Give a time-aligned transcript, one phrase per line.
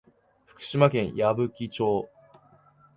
[0.45, 2.09] 福島県矢吹町